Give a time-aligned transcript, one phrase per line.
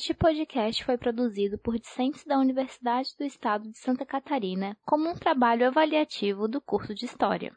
[0.00, 5.14] Este podcast foi produzido por discentes da Universidade do Estado de Santa Catarina como um
[5.14, 7.54] trabalho avaliativo do curso de História.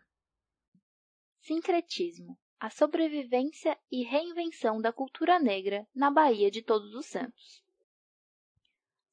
[1.39, 7.63] Sincretismo a sobrevivência e reinvenção da cultura negra na Bahia de Todos os Santos.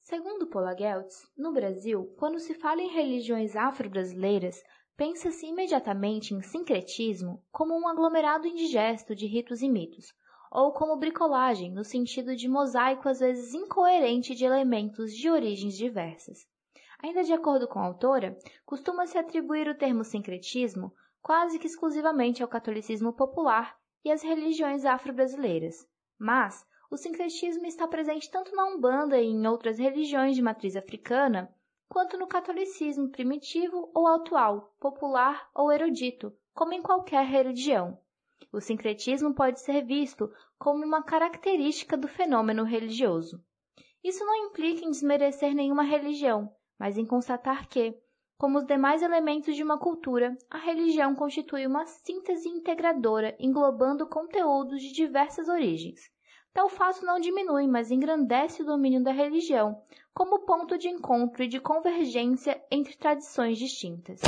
[0.00, 4.60] Segundo Paula Geltz, no Brasil, quando se fala em religiões afro-brasileiras,
[4.96, 10.12] pensa-se imediatamente em sincretismo como um aglomerado indigesto de ritos e mitos,
[10.50, 16.46] ou como bricolagem no sentido de mosaico às vezes incoerente de elementos de origens diversas.
[17.02, 18.36] Ainda de acordo com a autora,
[18.66, 20.92] costuma-se atribuir o termo sincretismo
[21.22, 25.86] quase que exclusivamente ao catolicismo popular e às religiões afro-brasileiras.
[26.18, 31.54] Mas o sincretismo está presente tanto na Umbanda e em outras religiões de matriz africana,
[31.88, 37.98] quanto no catolicismo primitivo ou atual, popular ou erudito, como em qualquer religião.
[38.52, 43.42] O sincretismo pode ser visto como uma característica do fenômeno religioso.
[44.02, 47.94] Isso não implica em desmerecer nenhuma religião, mas em constatar que,
[48.38, 54.80] como os demais elementos de uma cultura, a religião constitui uma síntese integradora englobando conteúdos
[54.80, 56.00] de diversas origens.
[56.52, 59.80] Tal fato não diminui, mas engrandece o domínio da religião
[60.12, 64.20] como ponto de encontro e de convergência entre tradições distintas.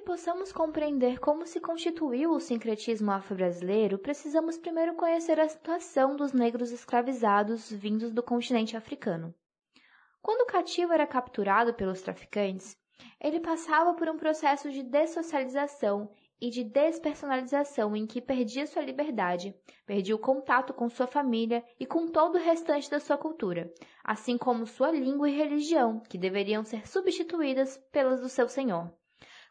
[0.00, 6.32] Que possamos compreender como se constituiu o sincretismo afro-brasileiro, precisamos primeiro conhecer a situação dos
[6.32, 9.34] negros escravizados vindos do continente africano.
[10.22, 12.74] Quando o cativo era capturado pelos traficantes,
[13.20, 19.54] ele passava por um processo de dessocialização e de despersonalização em que perdia sua liberdade,
[19.84, 23.70] perdia o contato com sua família e com todo o restante da sua cultura,
[24.02, 28.90] assim como sua língua e religião, que deveriam ser substituídas pelas do seu senhor.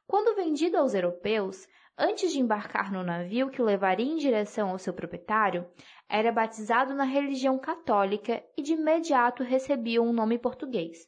[0.09, 4.79] Quando vendido aos europeus, antes de embarcar no navio que o levaria em direção ao
[4.79, 5.69] seu proprietário,
[6.09, 11.07] era batizado na religião católica e de imediato recebia um nome português.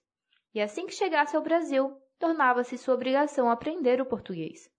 [0.53, 4.69] E assim que chegasse ao Brasil, tornava-se sua obrigação aprender o português.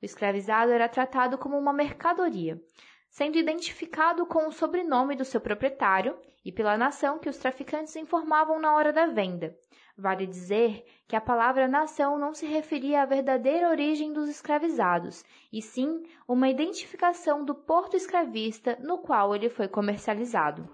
[0.00, 2.62] O escravizado era tratado como uma mercadoria,
[3.10, 8.60] sendo identificado com o sobrenome do seu proprietário e pela nação que os traficantes informavam
[8.60, 9.58] na hora da venda,
[9.96, 15.62] Vale dizer que a palavra nação não se referia à verdadeira origem dos escravizados, e
[15.62, 20.68] sim uma identificação do porto escravista no qual ele foi comercializado.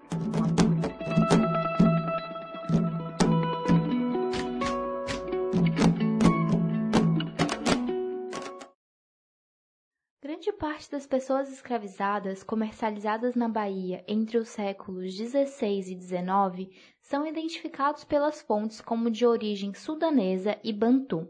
[10.43, 17.27] Grande parte das pessoas escravizadas comercializadas na Bahia entre os séculos XVI e XIX são
[17.27, 21.29] identificados pelas fontes como de origem sudanesa e bantu.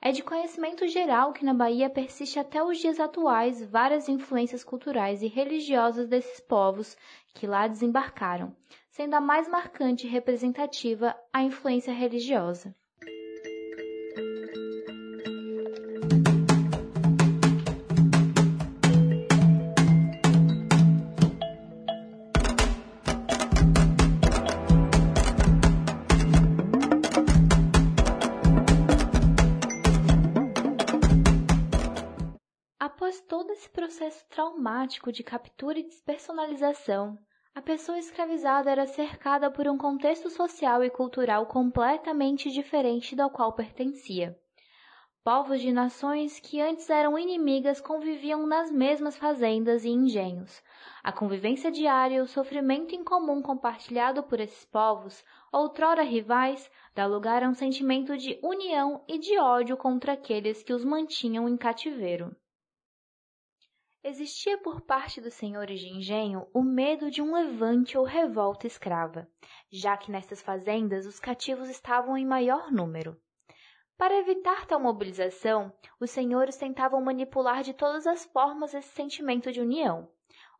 [0.00, 5.22] É de conhecimento geral que na Bahia persiste até os dias atuais várias influências culturais
[5.22, 6.96] e religiosas desses povos
[7.34, 8.54] que lá desembarcaram,
[8.90, 12.72] sendo a mais marcante e representativa a influência religiosa.
[34.32, 37.18] Traumático de captura e despersonalização,
[37.54, 43.52] a pessoa escravizada era cercada por um contexto social e cultural completamente diferente do qual
[43.52, 44.34] pertencia.
[45.22, 50.62] Povos de nações que antes eram inimigas conviviam nas mesmas fazendas e engenhos.
[51.04, 55.22] A convivência diária e o sofrimento em comum compartilhado por esses povos,
[55.52, 60.72] outrora rivais, dá lugar a um sentimento de união e de ódio contra aqueles que
[60.72, 62.34] os mantinham em cativeiro.
[64.04, 69.30] Existia por parte dos senhores de engenho o medo de um levante ou revolta escrava,
[69.70, 73.16] já que nessas fazendas os cativos estavam em maior número.
[73.96, 79.60] Para evitar tal mobilização, os senhores tentavam manipular de todas as formas esse sentimento de
[79.60, 80.10] união.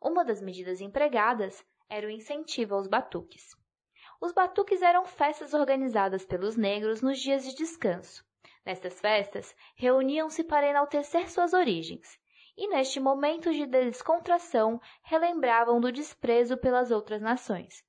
[0.01, 3.49] Uma das medidas empregadas era o incentivo aos batuques.
[4.21, 8.25] Os batuques eram festas organizadas pelos negros nos dias de descanso.
[8.65, 12.17] Nestas festas, reuniam-se para enaltecer suas origens,
[12.57, 17.83] e neste momento de descontração relembravam do desprezo pelas outras nações.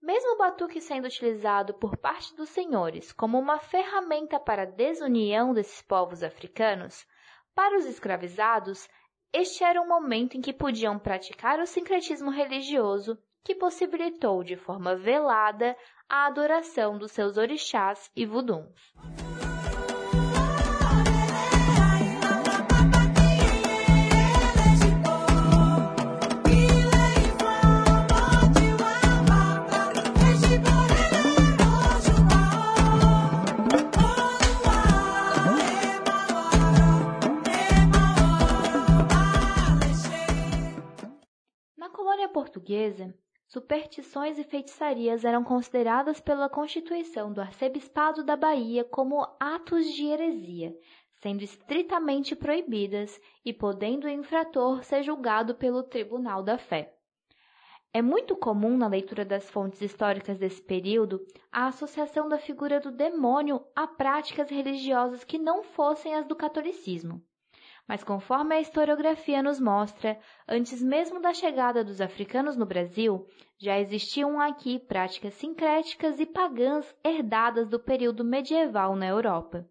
[0.00, 5.54] Mesmo o batuque sendo utilizado por parte dos senhores como uma ferramenta para a desunião
[5.54, 7.06] desses povos africanos,
[7.54, 8.88] para os escravizados,
[9.32, 14.96] este era um momento em que podiam praticar o sincretismo religioso que possibilitou de forma
[14.96, 15.76] velada
[16.08, 18.92] a adoração dos seus orixás e vuduns.
[42.52, 43.14] Natureza,
[43.46, 50.76] superstições e feitiçarias eram consideradas pela Constituição do Arcebispado da Bahia como atos de heresia,
[51.22, 56.94] sendo estritamente proibidas e podendo o infrator ser julgado pelo Tribunal da Fé.
[57.94, 62.90] É muito comum na leitura das fontes históricas desse período a associação da figura do
[62.90, 67.22] demônio a práticas religiosas que não fossem as do catolicismo.
[67.86, 70.18] Mas conforme a historiografia nos mostra,
[70.48, 73.26] antes mesmo da chegada dos africanos no Brasil,
[73.58, 79.68] já existiam aqui práticas sincréticas e pagãs herdadas do período medieval na Europa.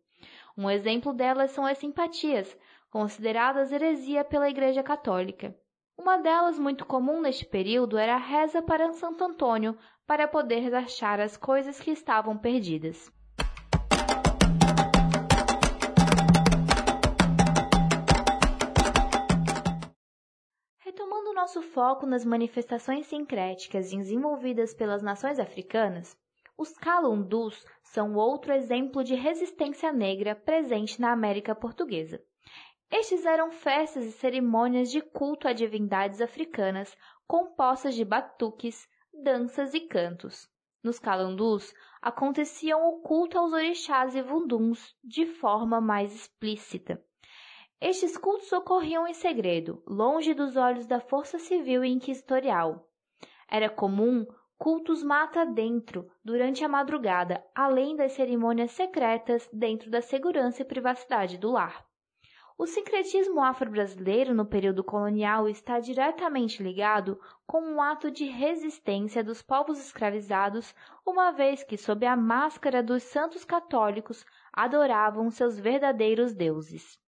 [0.57, 2.57] Um exemplo delas são as simpatias,
[2.89, 5.55] consideradas heresia pela Igreja Católica.
[5.97, 11.19] Uma delas, muito comum neste período, era a reza para Santo Antônio, para poder achar
[11.19, 13.11] as coisas que estavam perdidas.
[21.41, 26.15] Nosso foco nas manifestações sincréticas desenvolvidas pelas nações africanas,
[26.55, 32.21] os calundus são outro exemplo de resistência negra presente na América Portuguesa.
[32.91, 36.95] Estes eram festas e cerimônias de culto a divindades africanas
[37.25, 40.47] compostas de batuques, danças e cantos.
[40.83, 41.73] Nos calundus,
[42.03, 47.03] aconteciam o culto aos orixás e vunduns de forma mais explícita.
[47.83, 52.87] Estes cultos ocorriam em segredo, longe dos olhos da força civil e inquisitorial.
[53.49, 54.23] Era comum
[54.55, 61.39] cultos mata dentro durante a madrugada, além das cerimônias secretas dentro da segurança e privacidade
[61.39, 61.83] do lar.
[62.55, 69.41] O sincretismo afro-brasileiro no período colonial está diretamente ligado com um ato de resistência dos
[69.41, 74.23] povos escravizados, uma vez que, sob a máscara dos santos católicos,
[74.53, 77.01] adoravam seus verdadeiros deuses.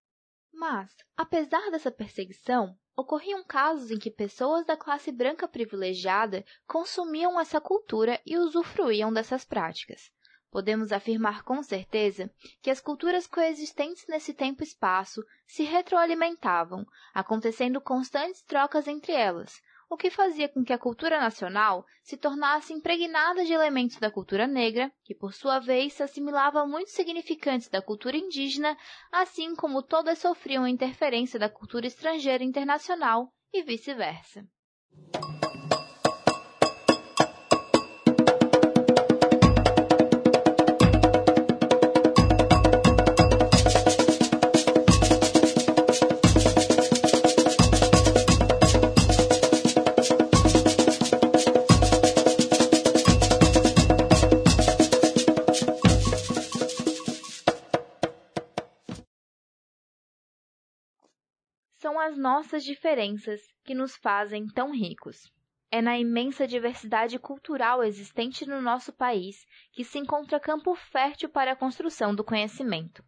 [0.53, 7.59] Mas, apesar dessa perseguição, ocorriam casos em que pessoas da classe branca privilegiada consumiam essa
[7.59, 10.11] cultura e usufruíam dessas práticas.
[10.51, 17.81] Podemos afirmar com certeza que as culturas coexistentes nesse tempo e espaço se retroalimentavam, acontecendo
[17.81, 19.59] constantes trocas entre elas,
[19.93, 24.47] o que fazia com que a cultura nacional se tornasse impregnada de elementos da cultura
[24.47, 28.75] negra, que por sua vez se assimilava a muitos significantes da cultura indígena,
[29.11, 34.43] assim como todas sofriam interferência da cultura estrangeira internacional e vice-versa.
[62.03, 65.31] As nossas diferenças que nos fazem tão ricos.
[65.71, 71.53] É na imensa diversidade cultural existente no nosso país que se encontra campo fértil para
[71.53, 73.01] a construção do conhecimento.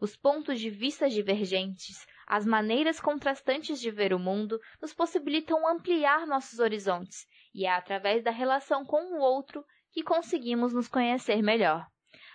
[0.00, 6.24] Os pontos de vista divergentes, as maneiras contrastantes de ver o mundo, nos possibilitam ampliar
[6.24, 11.84] nossos horizontes, e é através da relação com o outro que conseguimos nos conhecer melhor.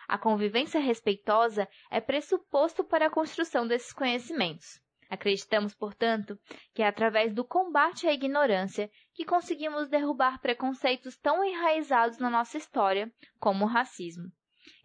[0.10, 4.81] A convivência respeitosa é pressuposto para a construção desses conhecimentos.
[5.12, 6.40] Acreditamos, portanto,
[6.74, 12.58] que é através do combate à ignorância que conseguimos derrubar preconceitos tão enraizados na nossa
[12.58, 14.32] história como o racismo.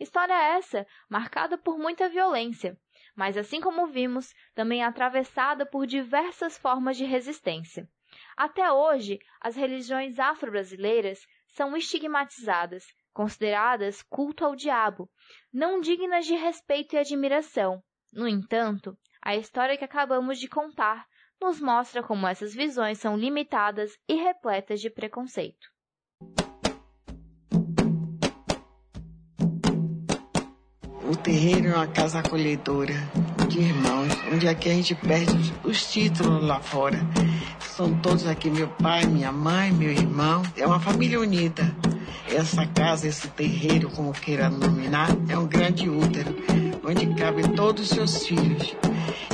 [0.00, 2.76] História essa marcada por muita violência,
[3.14, 7.88] mas assim como vimos, também atravessada por diversas formas de resistência.
[8.36, 15.08] Até hoje, as religiões afro-brasileiras são estigmatizadas, consideradas culto ao diabo,
[15.52, 17.80] não dignas de respeito e admiração.
[18.12, 21.04] No entanto, a história que acabamos de contar
[21.42, 25.66] nos mostra como essas visões são limitadas e repletas de preconceito.
[31.02, 32.94] O terreiro é uma casa acolhedora
[33.48, 36.98] de irmãos, onde aqui a gente perde os títulos lá fora.
[37.58, 40.42] São todos aqui, meu pai, minha mãe, meu irmão.
[40.56, 41.64] É uma família unida.
[42.28, 46.32] Essa casa, esse terreiro, como queira nominar, é um grande útero,
[46.84, 48.76] onde cabem todos os seus filhos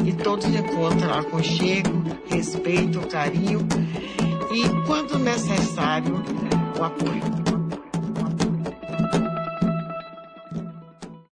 [0.05, 3.61] e todos encontram aconchego, respeito, carinho
[4.51, 6.23] e, quando necessário,
[6.79, 7.52] o apoio.